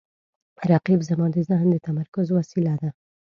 رقیب 0.71 0.99
زما 1.09 1.25
د 1.33 1.37
ذهن 1.49 1.67
د 1.71 1.75
تمرکز 1.87 2.27
وسیله 2.37 2.73
ده 2.81 2.89